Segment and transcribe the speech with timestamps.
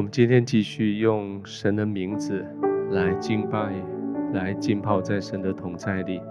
[0.00, 2.42] 我们今天继续用神的名字
[2.92, 3.70] 来敬拜，
[4.32, 6.22] 来浸泡在神的同在里。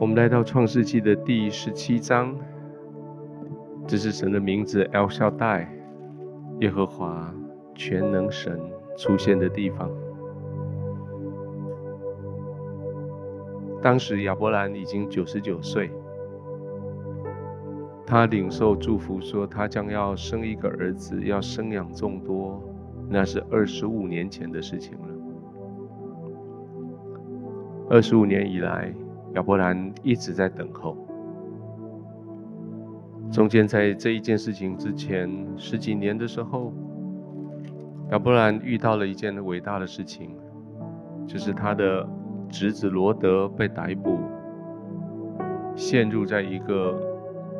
[0.00, 2.36] 我们来到创世纪的第十七章，
[3.86, 5.68] 这是神的名字 El Shaddai，
[6.58, 7.32] 耶和华
[7.72, 8.60] 全能神
[8.96, 9.88] 出现的地方。
[13.80, 15.88] 当时亚伯兰已经九十九岁。
[18.10, 22.58] 他领受祝福，说他将要生一个儿子，要生养众多。
[23.06, 25.08] 那是二十五年前的事情了。
[27.90, 28.94] 二十五年以来，
[29.34, 30.96] 亚伯兰一直在等候。
[33.30, 36.72] 中间在这一件事情之前十几年的时候，
[38.10, 40.34] 亚伯兰遇到了一件伟大的事情，
[41.26, 42.08] 就是他的
[42.48, 44.18] 侄子罗德被逮捕，
[45.76, 47.17] 陷入在一个。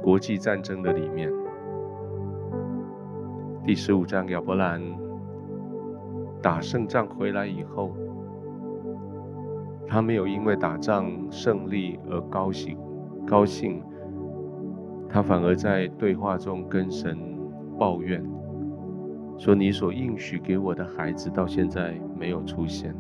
[0.09, 1.31] 国际战争的里面，
[3.63, 4.81] 第十五章亚伯兰
[6.41, 7.95] 打胜仗回来以后，
[9.87, 12.79] 他没有因为打仗胜利而高兴，
[13.27, 13.83] 高兴，
[15.11, 17.15] 他反而在对话中跟神
[17.79, 18.25] 抱怨，
[19.37, 22.95] 说：“你所应许给我的孩子到现在没有出现。”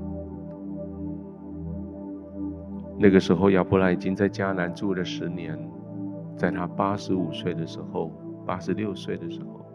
[3.00, 5.58] 那个时候，亚伯兰已经在迦南住了十年。
[6.38, 8.12] 在他八十五岁的时候，
[8.46, 9.66] 八十六岁的时候，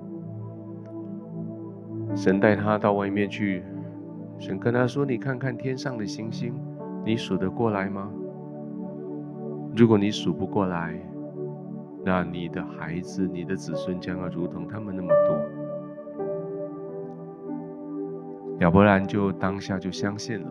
[2.16, 3.62] 神带他到外面去，
[4.40, 6.54] 神跟他说：“你看看天上的星星，
[7.06, 8.10] 你数得过来吗？
[9.76, 10.98] 如果你数不过来，
[12.06, 15.36] 那你的孩子、你的子孙将要如同他们那么多。”
[18.60, 20.50] 亚伯兰就当下就相信了。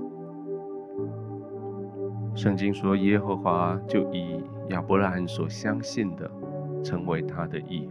[2.34, 6.31] 圣经说，耶和华就以亚伯兰所相信的，
[6.82, 7.88] 成为他的义。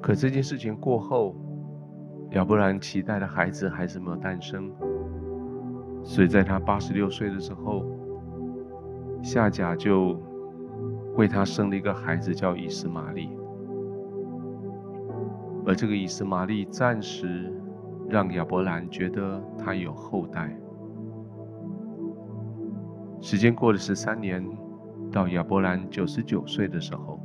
[0.00, 1.36] 可这件事情过后，
[2.30, 4.72] 亚伯兰期待的孩子还是没有诞生，
[6.02, 7.84] 所以在他八十六岁的时候，
[9.22, 10.18] 夏甲就
[11.16, 13.28] 为他生了一个孩子，叫以实玛利。
[15.66, 17.52] 而这个以实玛利暂时
[18.08, 20.56] 让亚伯兰觉得他有后代。
[23.20, 24.44] 时间过了十三年，
[25.10, 27.18] 到亚伯兰九十九岁的时候，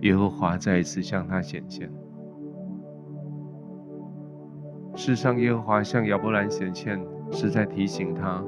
[0.00, 1.90] 耶和华再一次向他显现。
[4.94, 8.42] 世上，耶和华向亚伯兰显现，是在提醒他：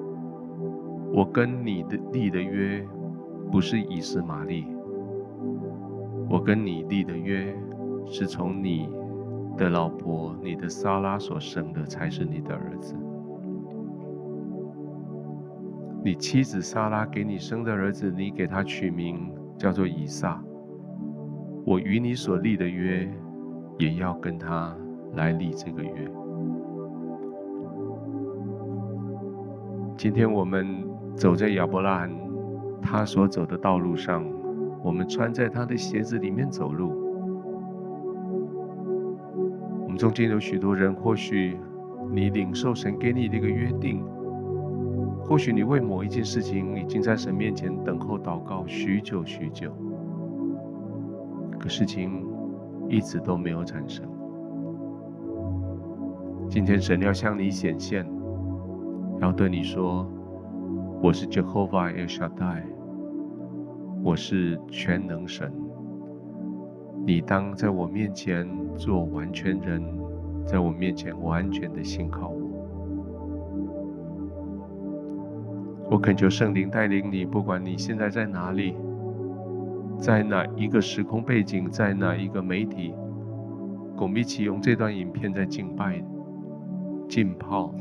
[1.13, 2.87] 我跟你的立的约，
[3.51, 4.65] 不是以实玛利；
[6.31, 7.55] 我跟你立的约，
[8.07, 8.89] 是从你
[9.57, 12.95] 的老婆、你的撒拉所生的，才是你的儿子。
[16.07, 19.29] 你妻子撒拉给你生的儿子，你给他取名
[19.59, 20.41] 叫做以撒。
[21.65, 23.13] 我与你所立的约，
[23.77, 24.73] 也要跟他
[25.15, 26.09] 来立这个约。
[29.97, 32.17] 今天我们走在亚伯拉罕
[32.81, 34.25] 他所走的道路上，
[34.85, 36.93] 我们穿在他的鞋子里面走路。
[39.83, 41.59] 我们中间有许多人，或许
[42.13, 44.07] 你领受神给你的一个约定。
[45.29, 49.73] 或许你为某一件事情已经在神面前等候祷告许久许久，
[51.59, 52.25] 可事情
[52.89, 54.07] 一直都没有产生。
[56.49, 58.07] 今天神要向你显现，
[59.21, 60.09] 要对你说
[61.03, 62.63] ：“我是 Jehovah El Shaddai，
[64.05, 65.53] 我是全能神。
[67.05, 69.83] 你当在我面前做完全人，
[70.47, 72.29] 在我面前完全的信靠
[75.97, 78.77] 我。”恳求圣灵带领你，不管你现在在哪里，
[79.99, 82.95] 在哪一个时空背景，在哪一个媒体，
[83.97, 86.01] 我们一起用这段影片在敬拜、
[87.09, 87.75] 浸泡，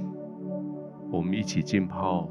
[1.11, 2.27] 我们一起浸泡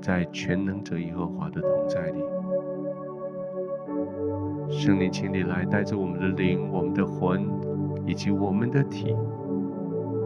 [0.00, 2.22] 在全能者耶和华的同在里。
[4.70, 7.46] 圣灵，请你来带着我们的灵、我们的魂
[8.06, 9.14] 以及我们的体，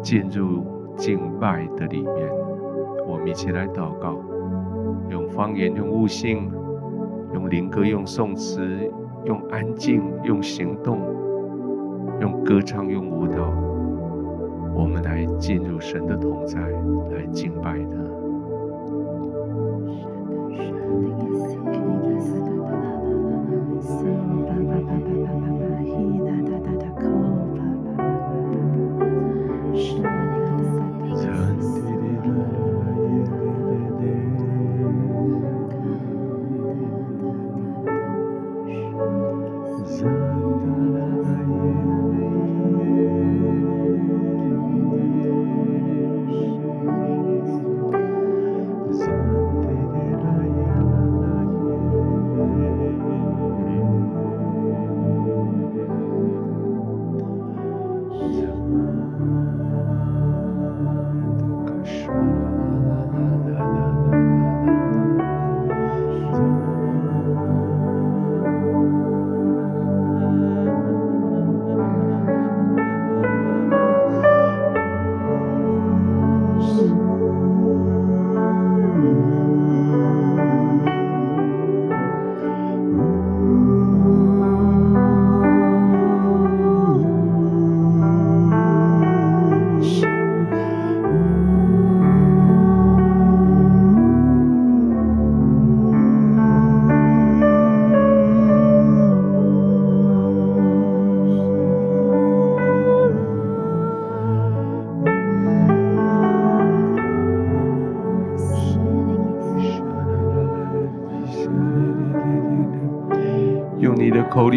[0.03, 0.65] 进入
[0.97, 2.31] 敬拜的里面。
[3.09, 4.32] 我们一起来祷告。
[5.09, 6.51] 用方言，用悟性，
[7.35, 8.91] 用灵歌，用颂词，
[9.25, 10.99] 用安静，用行动，
[12.21, 13.53] 用歌唱，用舞蹈，
[14.75, 17.97] 我们来进入神的同在，来敬拜他。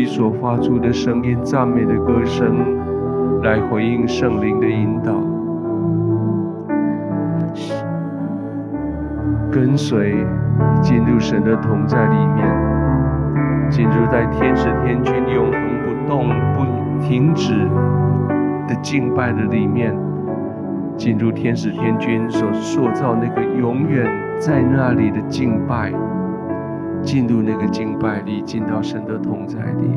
[0.05, 2.55] 所发出的声音，赞美的歌声，
[3.43, 5.13] 来回应圣灵的引导，
[9.51, 10.25] 跟随
[10.81, 12.47] 进入神的同在里面，
[13.69, 17.53] 进入在天使天军永恒不动不停止
[18.67, 19.95] 的敬拜的里面，
[20.97, 24.05] 进入天使天军所塑造那个永远
[24.39, 25.91] 在那里的敬拜。
[27.05, 29.91] 进入那个敬拜里，进到神的同在里。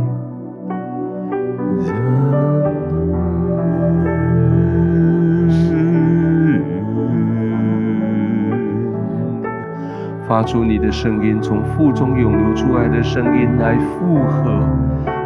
[10.28, 14.60] 发出你的声音，从腹中涌流出来的声音来附和，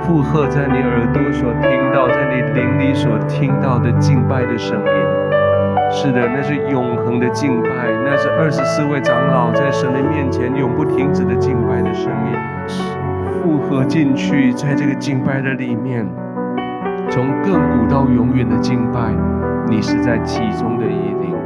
[0.03, 5.22] 附和在你耳朵所听到，在你灵里所听到的敬拜的声音。
[5.93, 7.69] 是的，那是永恒的敬拜，
[8.05, 12.37] 那是二十四位长老在神的面前永不停止的敬拜的声音，
[13.41, 16.05] 复合进去，在这个敬拜的里面，
[17.09, 19.15] 从亘古到永远的敬拜，
[19.69, 21.37] 你是在其中的一灵，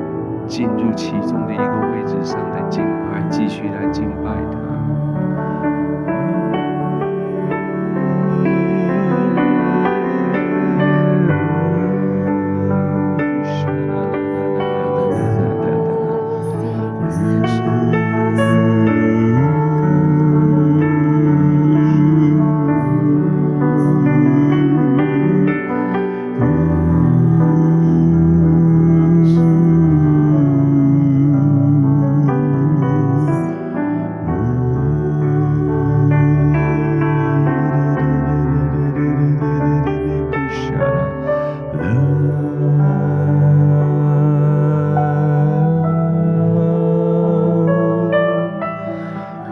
[0.47, 4.66] 进入其中的一个位置上的敬拜，继续来敬拜他。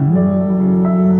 [0.04, 1.13] Hum.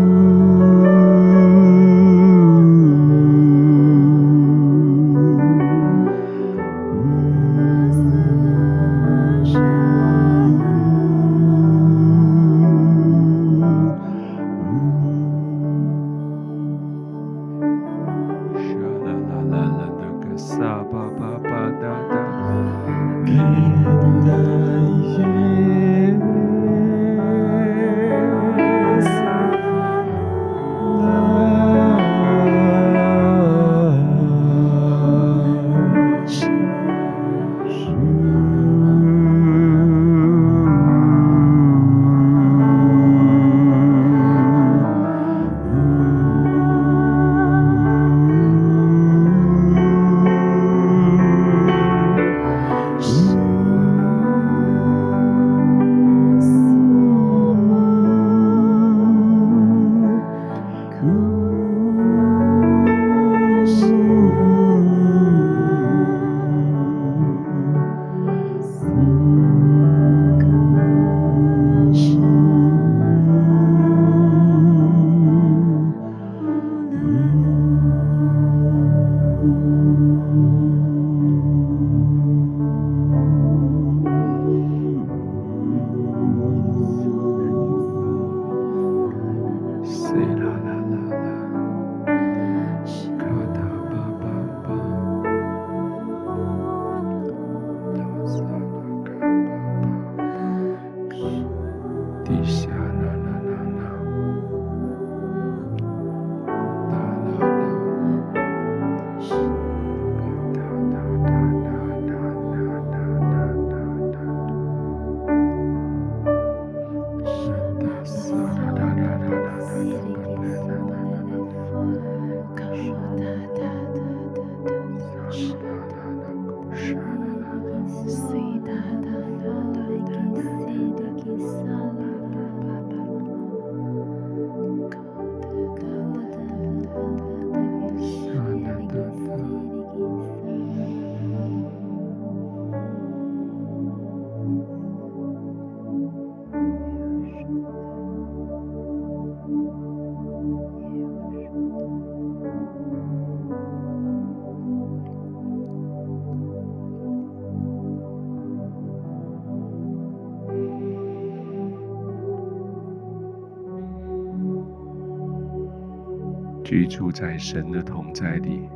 [166.65, 168.67] 居住在神的同在里，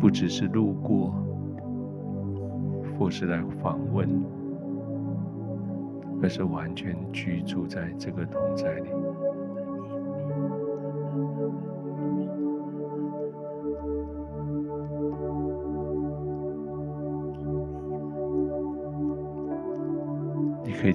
[0.00, 1.14] 不只是路过，
[2.98, 4.08] 或是来访问，
[6.20, 8.90] 而是完全居住在这个同在里。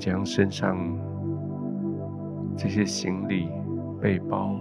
[0.03, 0.77] 将身上
[2.57, 3.49] 这些行李、
[4.01, 4.53] 背包，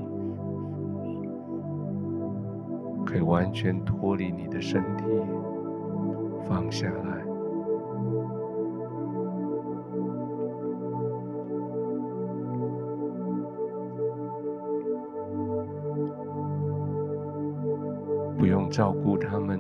[3.05, 5.05] 可以完全脱离你的身体，
[6.49, 7.25] 放下来。
[18.39, 19.59] 不用照顾他们，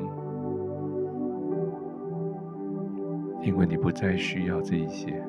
[3.42, 5.20] 因为你不再需要这一些。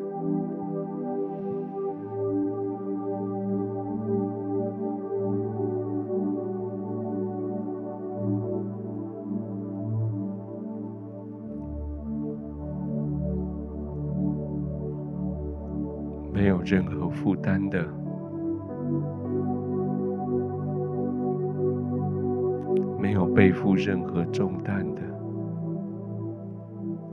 [16.34, 17.86] 没有任何负担的，
[23.00, 25.02] 没有背负任何重担的，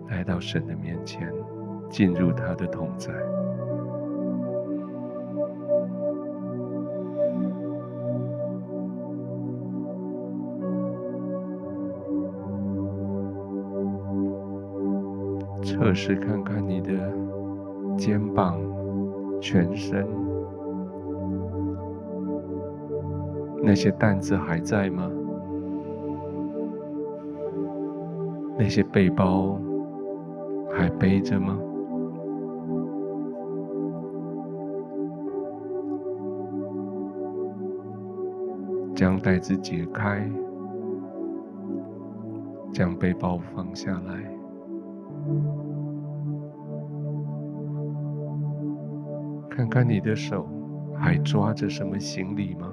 [0.08, 1.32] 来到神的面前，
[1.90, 3.12] 进入他的同在，
[15.62, 16.92] 测试看看你的
[17.98, 18.58] 肩膀。
[19.42, 20.06] 全身，
[23.62, 25.10] 那些担子还在吗？
[28.58, 29.58] 那些背包
[30.70, 31.56] 还背着吗？
[39.00, 40.30] 将袋子解开，
[42.70, 44.14] 将背包放下来。
[49.48, 50.46] 看看你的手，
[50.94, 52.70] 还抓着什么行李吗？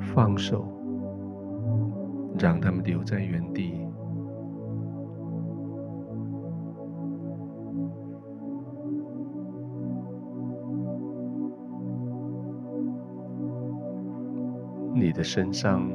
[0.00, 0.66] 放手，
[2.38, 3.80] 让他们留在原地。
[15.14, 15.88] 你的身上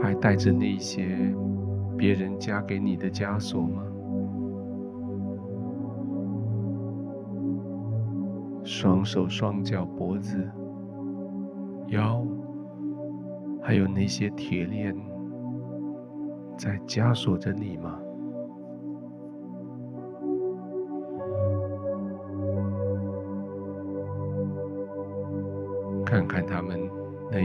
[0.00, 1.34] 还带着那些
[1.98, 3.82] 别人加给你的枷锁吗？
[8.62, 10.48] 双手双脚脖子、
[11.88, 12.24] 腰，
[13.60, 14.94] 还有那些铁链，
[16.56, 17.98] 在枷锁着你吗？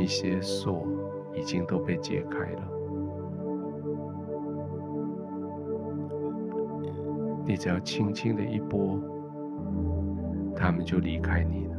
[0.02, 0.88] 一些锁
[1.36, 2.62] 已经都被解开了，
[7.46, 9.00] 你只要轻轻的一拨。
[10.54, 11.76] 他们就离开你了。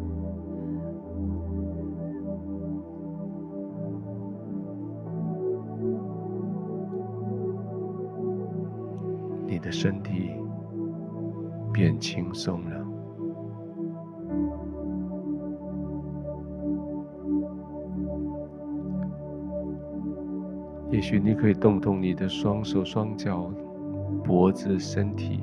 [9.47, 10.33] 你的身体
[11.73, 12.82] 变轻松了。
[21.03, 23.51] 也许你可以动动你的双手、双脚、
[24.23, 25.41] 脖子、身体。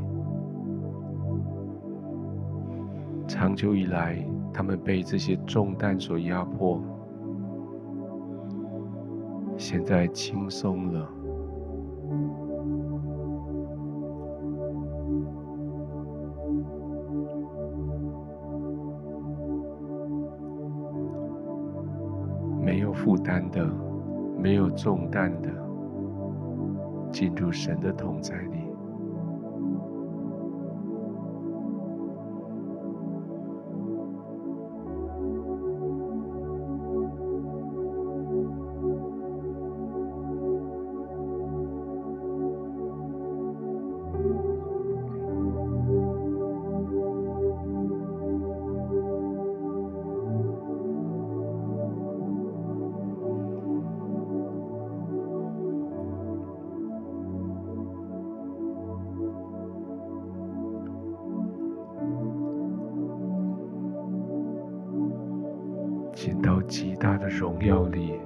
[3.28, 6.82] 长久以来，他们被这些重担所压迫，
[9.58, 11.10] 现在轻松了，
[24.82, 25.50] 重担的，
[27.12, 28.69] 进入神的同在里。
[67.40, 68.20] 荣耀里，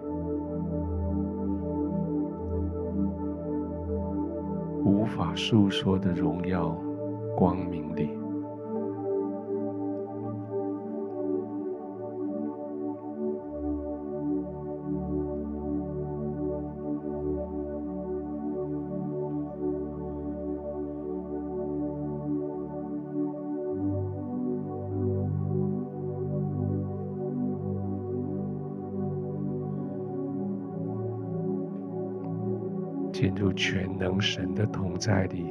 [4.84, 6.75] 无法诉说的荣耀
[7.38, 8.23] 光明里。
[33.97, 35.45] 能神的同在里，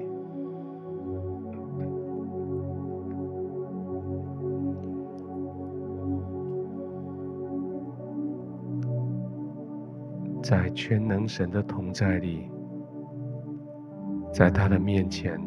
[10.42, 12.50] 在全能神的同在里，
[14.32, 15.40] 在他的面前，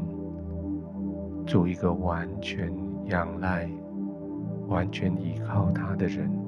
[1.45, 2.71] 做一个完全
[3.05, 3.69] 仰赖、
[4.67, 6.44] 完全依靠他的人。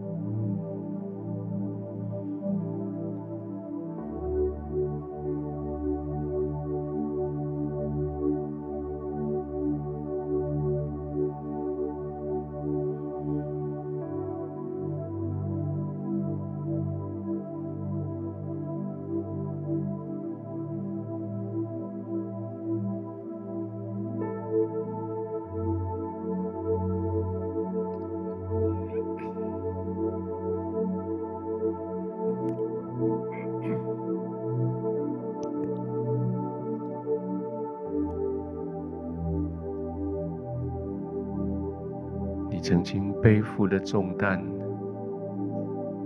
[43.57, 44.39] 负了重担，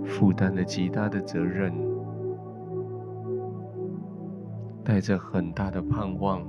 [0.06, 1.70] 负担了极大的责任，
[4.82, 6.40] 带着很大的盼望，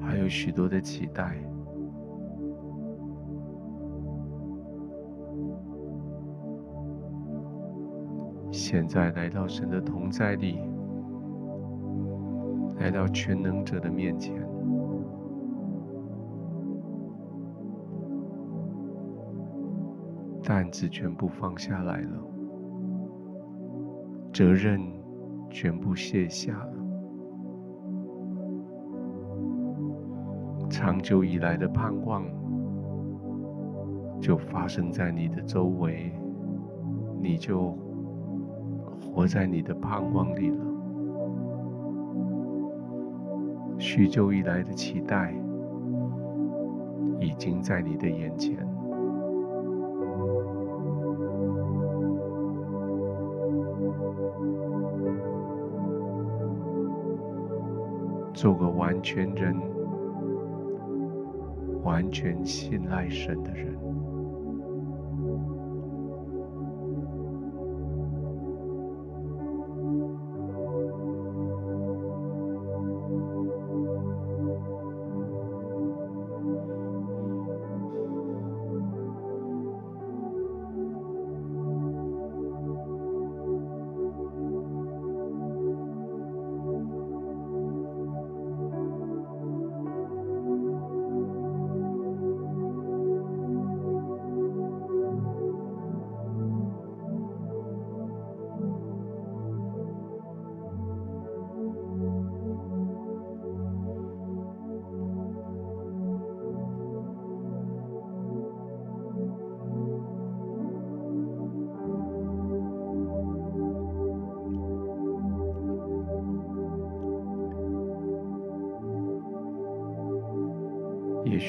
[0.00, 1.36] 还有许多的期待。
[8.50, 10.58] 现在来到神的同在里，
[12.78, 14.39] 来到全能者的面前。
[20.50, 22.18] 担子全部放下来了，
[24.32, 24.80] 责任
[25.48, 26.72] 全部卸下了，
[30.68, 32.24] 长久以来的盼望
[34.20, 36.12] 就发生在你的周围，
[37.22, 37.78] 你就
[39.00, 40.64] 活在你的盼望里了。
[43.78, 45.32] 许久以来的期待
[47.20, 48.68] 已经在你的眼前。
[58.40, 59.54] 做个完全人，
[61.82, 63.76] 完全信赖神的人。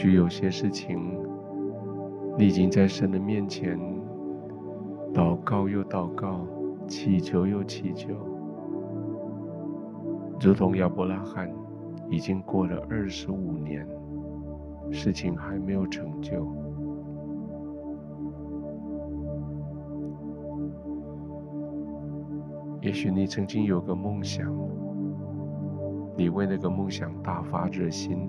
[0.01, 1.15] 许有些事情，
[2.35, 3.79] 你已经在神的面前
[5.13, 6.39] 祷告又祷告，
[6.87, 8.09] 祈求又祈求，
[10.39, 11.53] 如同亚伯拉罕，
[12.09, 13.87] 已经过了二十五年，
[14.89, 16.47] 事情还没有成就。
[22.81, 24.51] 也许你曾经有个梦想，
[26.17, 28.27] 你为那个梦想大发热心。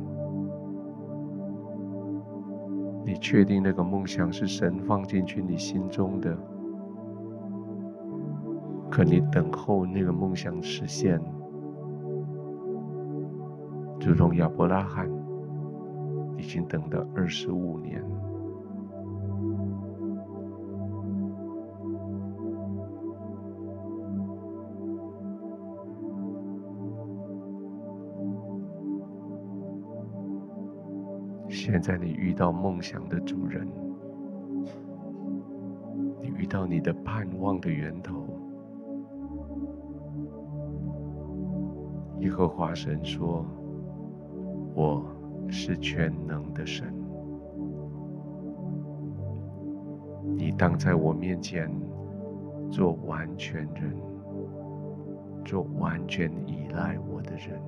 [3.04, 6.36] 你确定那个梦想是神放进去你心中的？
[8.90, 11.18] 可你等候那个梦想实现，
[14.00, 15.10] 如同亚伯拉罕
[16.36, 18.04] 已经等了二十五年。
[31.72, 33.66] 现在你遇到梦想的主人，
[36.20, 38.26] 你遇到你的盼望的源头。
[42.18, 43.46] 耶和华神说
[44.76, 45.02] ：“我
[45.48, 46.92] 是全能的神，
[50.36, 51.72] 你当在我面前
[52.70, 53.96] 做完全人，
[55.42, 57.58] 做完全依赖我的人。”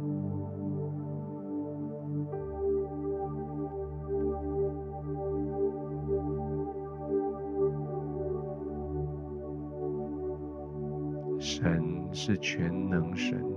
[12.14, 13.53] 是全能神，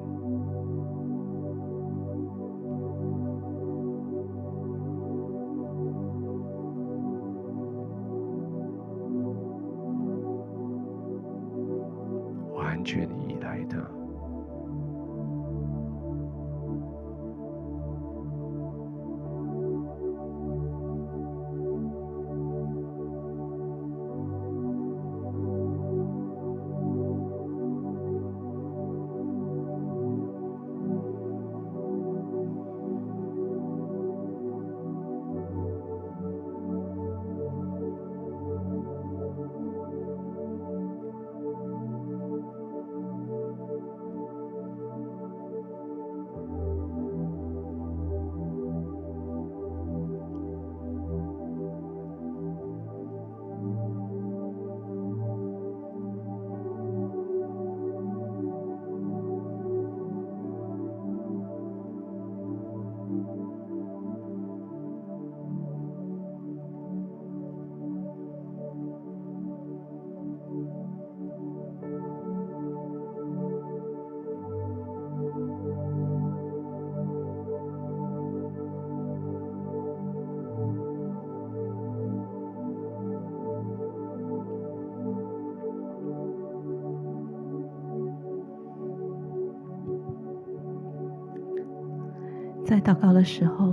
[92.68, 93.66] 在祷告的时候，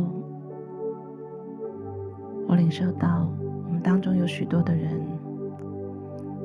[2.47, 3.29] 我领受到
[3.67, 5.05] 我们当中有许多的人，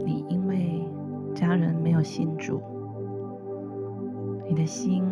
[0.04, 0.84] 你因为
[1.36, 2.60] 家人没有信主，
[4.48, 5.04] 你的心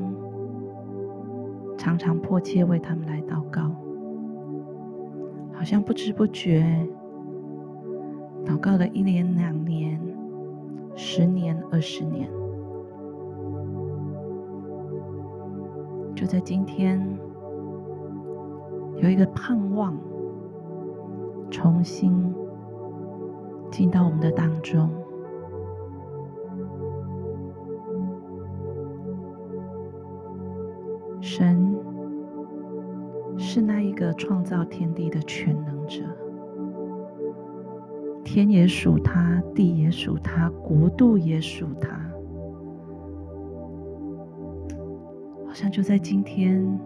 [1.77, 3.69] 常常迫切为他们来祷告，
[5.53, 6.65] 好像不知不觉
[8.47, 10.01] 祷告了一年、两年、
[10.95, 12.27] 十年、二十年，
[16.15, 16.99] 就在今天。
[18.97, 19.95] 有一个盼望，
[21.51, 22.33] 重新
[23.71, 24.89] 进到我们的当中。
[31.21, 31.75] 神
[33.37, 36.01] 是那一个创造天地的全能者，
[38.23, 41.99] 天也属他，地也属他，国度也属他。
[45.45, 46.79] 好像就在今天，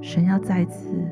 [0.00, 1.04] 神要再次。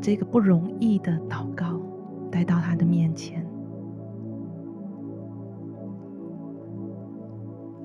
[0.00, 1.80] 这个不容易的祷告
[2.30, 3.44] 带到他的面前，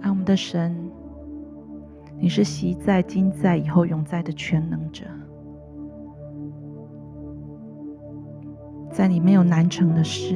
[0.02, 0.76] 爱我们的神，
[2.20, 5.06] 你是昔在、今在、以后永在的全能者，
[8.92, 10.36] 在你没有难成的事。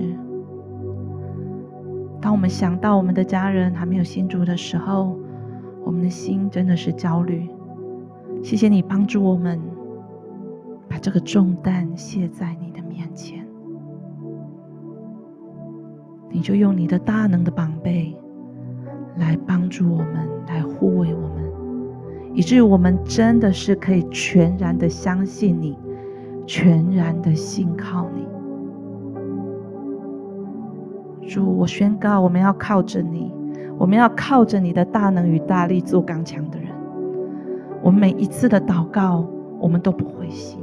[2.20, 5.16] 当我们想到我们的家人还没有信主的时候，
[5.86, 7.48] 我们的心真的是焦虑。
[8.44, 9.77] 谢谢你帮助我们。
[10.98, 13.46] 把这个重担卸在你的面前，
[16.32, 18.18] 你就用你的大能的膀臂
[19.18, 25.78] 来帮助我们，来护卫我们，以至于我们真的是可以全然的相信你，
[26.48, 28.28] 全然的信靠你。
[31.28, 33.32] 主，我宣告，我们要靠着你，
[33.78, 36.70] 我们要靠着你的大能与大力做刚强的人。
[37.84, 39.28] 我们每一次的祷告，
[39.60, 40.60] 我们都不灰心。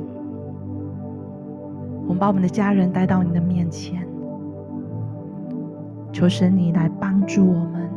[2.07, 4.07] 我们把我们的家人带到你的面前，
[6.13, 7.91] 求神你来帮助我们，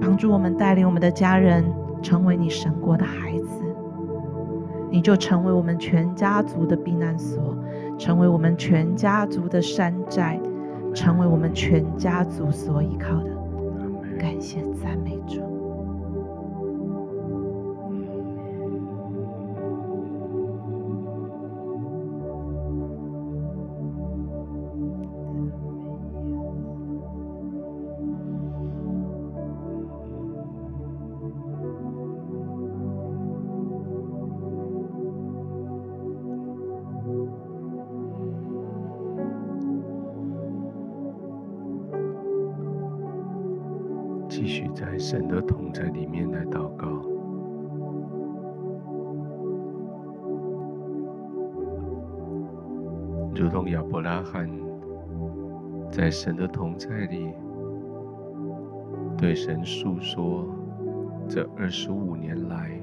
[0.00, 1.64] 帮助我们带领我们的家人
[2.02, 3.64] 成为你神国的孩子，
[4.90, 7.56] 你就成为我们全家族的避难所，
[7.98, 10.38] 成为我们全家族的山寨，
[10.94, 13.30] 成为我们全家族所依靠的。
[14.18, 15.57] 感谢赞美主。
[56.78, 57.34] 在里
[59.16, 60.46] 对神诉说
[61.28, 62.80] 这二十五年来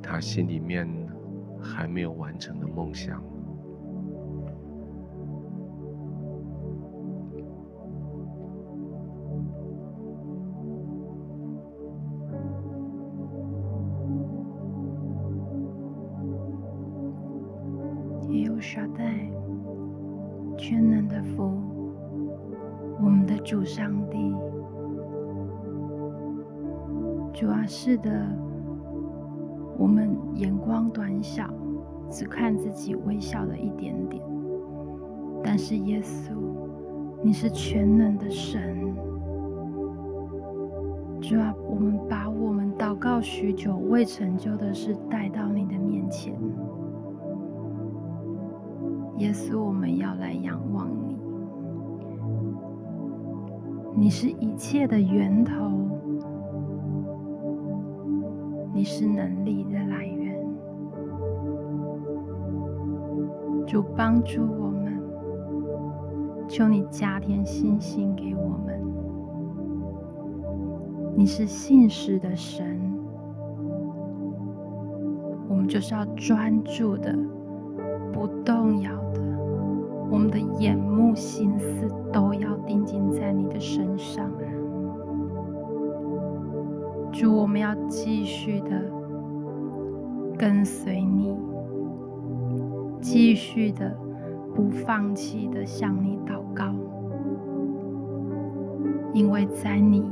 [0.00, 0.88] 他心里面
[1.60, 3.33] 还没有完成的梦想。
[44.16, 46.32] 成就的事带到你的面前。
[49.16, 51.16] 耶稣，我们要来仰望你。
[53.96, 55.68] 你是一切的源头，
[58.72, 60.46] 你是能力的来源。
[63.66, 64.96] 主帮助我们，
[66.46, 68.80] 求你加添信心给我们。
[71.16, 72.73] 你是信实的神，
[75.66, 77.16] 就是要专注的，
[78.12, 79.20] 不动摇的，
[80.10, 84.30] 我们的眼目心思都要定睛在你的身上。
[87.12, 88.70] 主，我们要继续的
[90.36, 91.36] 跟随你，
[93.00, 93.96] 继续的
[94.54, 96.74] 不放弃的向你祷告，
[99.12, 100.04] 因为在你。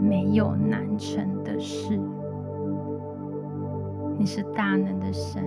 [0.00, 1.98] 没有难成的事。
[4.18, 5.44] 你是大能的神，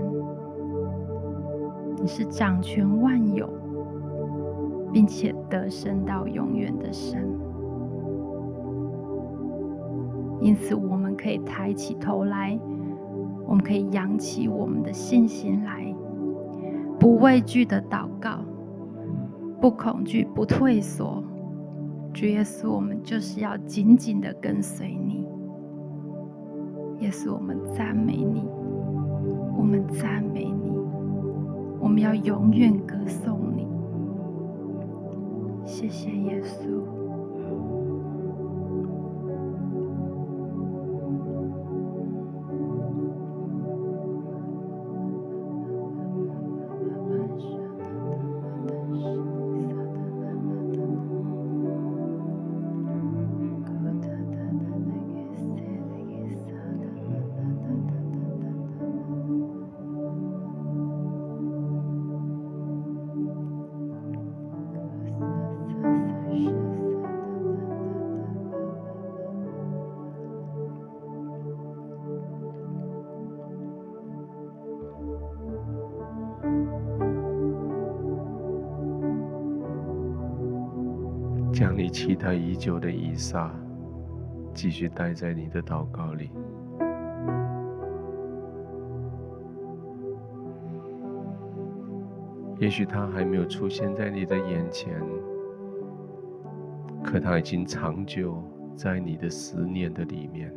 [2.01, 3.47] 你是掌权万有，
[4.93, 7.27] 并且得胜到永远的神。
[10.39, 12.57] 因此，我们可以抬起头来，
[13.45, 15.93] 我们可以扬起我们的信心来，
[16.97, 18.39] 不畏惧的祷告，
[19.59, 21.21] 不恐惧，不退缩。
[22.13, 25.20] 主耶稣，我们就是要紧紧的跟随你。
[27.01, 28.43] 耶稣，我们赞美你，
[29.57, 30.71] 我们赞美你，
[31.79, 33.67] 我们要永远歌颂你。
[35.65, 37.00] 谢谢耶稣。
[81.91, 83.53] 期待已久的伊莎，
[84.53, 86.31] 继续待在你的祷告里。
[92.57, 95.01] 也许他还没有出现在你的眼前，
[97.03, 98.41] 可他已经长久
[98.75, 100.53] 在你的思念的里面。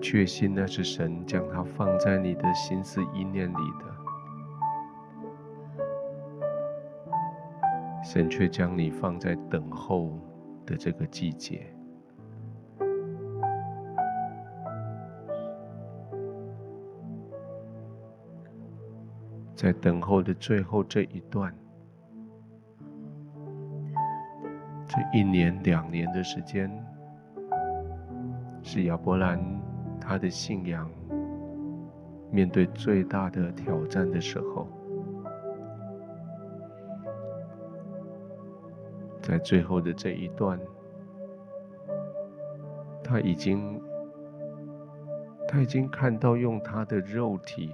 [0.00, 3.84] 确信那是神将它放在你的心思意念里的，
[8.02, 10.18] 神却将你放在等候
[10.64, 11.66] 的这个季节，
[19.54, 21.54] 在等候的最后这一段，
[24.86, 26.70] 这一年两年的时间，
[28.62, 29.38] 是亚伯兰。
[30.08, 30.90] 他的信仰
[32.30, 34.66] 面对最大的挑战的时候，
[39.20, 40.58] 在最后的这一段，
[43.04, 43.78] 他已经
[45.46, 47.72] 他已经看到用他的肉体，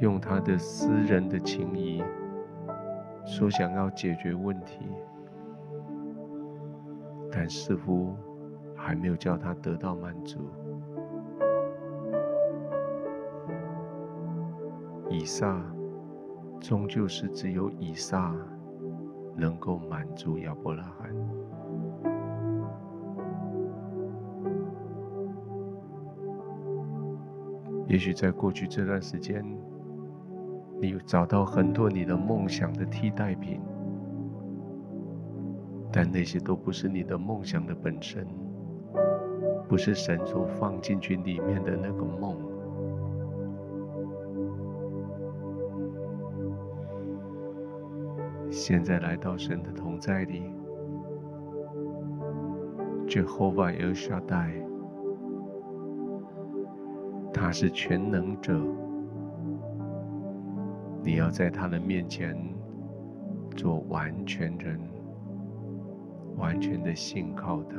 [0.00, 2.02] 用他的私人的情谊
[3.24, 4.80] 所想要解决问题，
[7.30, 8.16] 但似乎
[8.74, 10.40] 还没有叫他得到满足。
[15.12, 15.60] 以撒，
[16.60, 18.32] 终究是只有以撒
[19.36, 21.12] 能够满足亚伯拉罕。
[27.88, 29.44] 也许在过去这段时间，
[30.80, 33.60] 你有找到很多你的梦想的替代品，
[35.90, 38.24] 但那些都不是你的梦想的本身，
[39.68, 42.49] 不是神所放进去里面的那个梦。
[48.70, 50.44] 现在来到神的同在里
[53.08, 54.62] ，Jehovah El Shaddai，
[57.34, 58.62] 他是全能者，
[61.02, 62.38] 你要在他的面前
[63.56, 64.78] 做完全人，
[66.36, 67.76] 完全的信靠他。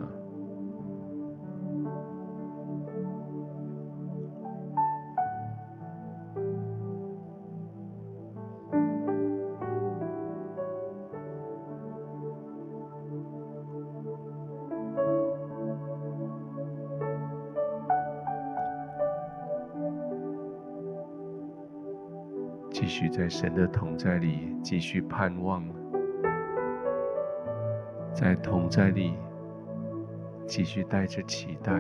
[23.12, 25.62] 在神的同在里继续盼望，
[28.14, 29.14] 在同在里
[30.48, 31.74] 继续带着期待。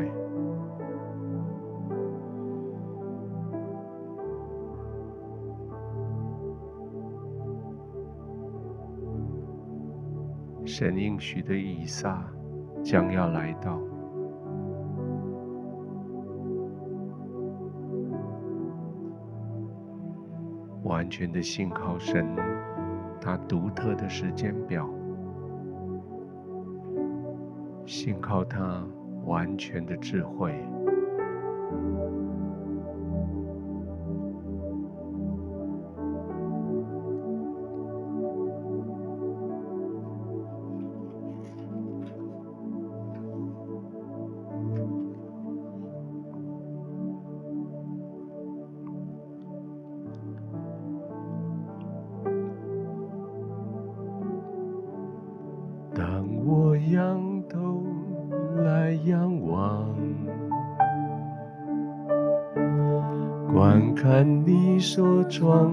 [10.65, 12.29] 神应许的以撒
[12.83, 13.79] 将要来到。
[21.01, 22.27] 完全的信靠神，
[23.19, 24.87] 他独特的时间表，
[27.87, 28.85] 信靠他
[29.25, 30.53] 完全的智慧。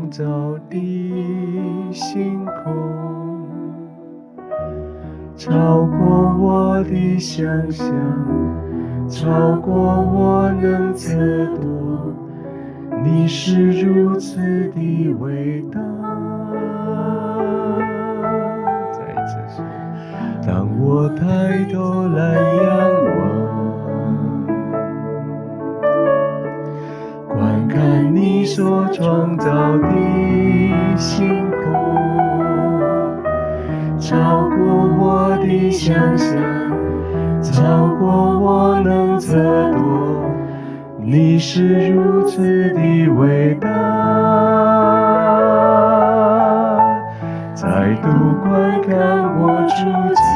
[0.08, 3.46] 创造的星空，
[5.36, 7.86] 超过我的想象，
[9.06, 11.14] 超过我能测
[11.56, 12.14] 度。
[13.04, 14.38] 你是如此
[14.70, 15.78] 的伟大。
[18.90, 19.62] 再一次说，
[20.46, 22.97] 当我抬头来仰
[28.18, 29.46] 你所创造
[29.78, 29.88] 的
[30.96, 31.62] 星空，
[34.00, 34.58] 超过
[34.98, 36.36] 我的想象，
[37.40, 39.36] 超过我能测
[39.70, 39.78] 度。
[41.00, 42.42] 你是如此
[42.74, 43.68] 的伟大，
[47.54, 48.08] 再度
[48.42, 48.98] 观看
[49.38, 49.76] 我处
[50.16, 50.26] 境，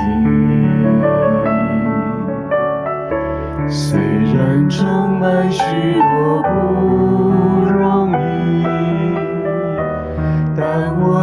[3.69, 3.99] 虽
[4.33, 5.61] 然充满许
[5.95, 6.12] 多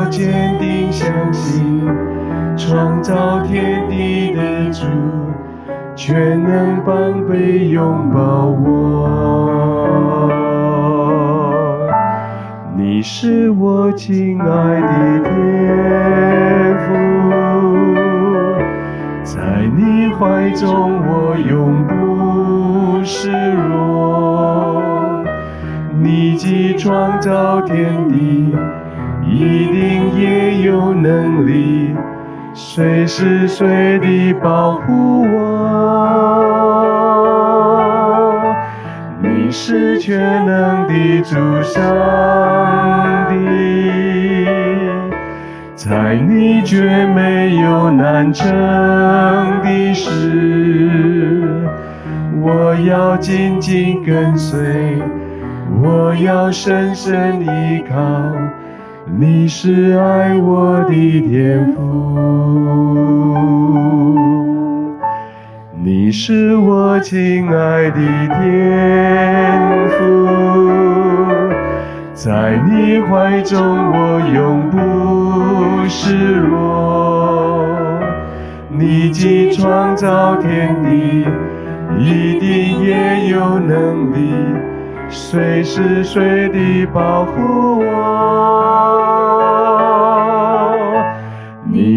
[0.10, 1.88] 坚定相信，
[2.57, 4.86] 创造天地的主，
[5.95, 9.07] 全能膀臂拥抱我。
[12.76, 14.45] 你是我亲爱
[14.82, 15.32] 的天
[16.80, 16.89] 父，
[19.24, 25.24] 在你怀中我永不失落。
[26.01, 28.55] 你既创造天地。
[29.30, 31.96] 一定也有能力，
[32.54, 35.38] 随时随地保护我。
[39.22, 41.80] 你是全能的主上
[43.30, 43.36] 帝，
[45.76, 48.48] 在你绝没有难成
[49.62, 51.68] 的事。
[52.42, 54.98] 我要紧紧跟随，
[55.82, 57.96] 我要深深依靠。
[59.18, 61.82] 你是爱我的天父，
[65.76, 67.97] 你是我亲爱的
[68.39, 70.28] 天父，
[72.14, 73.60] 在你怀中
[73.91, 74.78] 我永不
[75.89, 77.68] 失落。
[78.70, 81.26] 你既创造天地，
[81.97, 84.32] 一定也有能力
[85.10, 88.69] 随时随地保护我。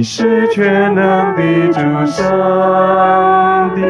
[0.03, 3.80] 你是全能的主上帝，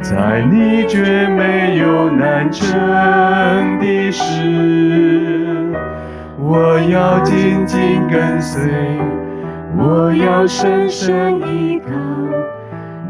[0.00, 5.70] 在你绝没有难成的事。
[6.38, 8.62] 我要紧紧跟随，
[9.76, 11.90] 我要深深依靠。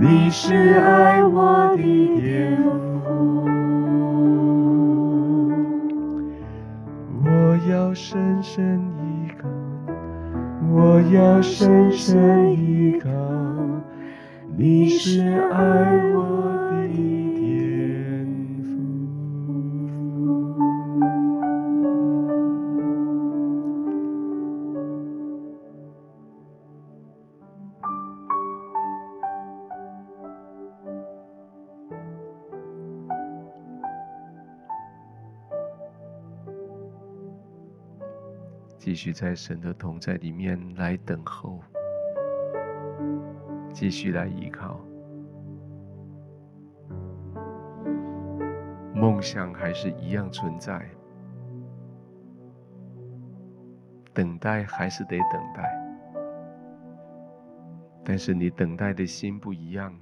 [0.01, 1.85] 你是爱我的
[2.21, 2.59] 天
[3.05, 3.49] 父，
[7.25, 8.90] 我要深深。
[10.73, 13.11] 我要深深依靠，
[14.57, 16.60] 你是爱我
[38.91, 41.61] 继续在神的同在里面来等候，
[43.73, 44.81] 继续来依靠。
[48.93, 50.85] 梦想还是一样存在，
[54.13, 55.73] 等待还是得等待，
[58.03, 59.95] 但是你等待的心不一样，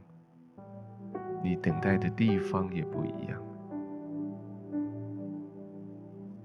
[1.42, 3.47] 你等待的地方也不一样。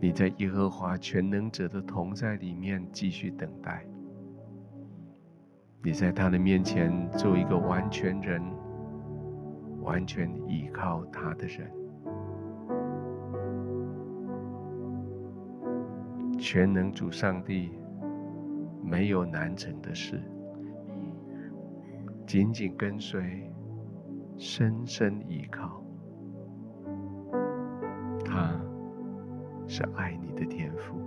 [0.03, 3.85] 你在耶和华全能者的同在里面继续等待，
[5.81, 8.43] 你在他的面前做一个完全人，
[9.81, 11.71] 完全依靠他的人。
[16.37, 17.71] 全能主上帝
[18.83, 20.21] 没有难成的事，
[22.27, 23.49] 紧紧跟随，
[24.35, 25.81] 深深依靠。
[29.68, 31.02] 是爱你的天赋。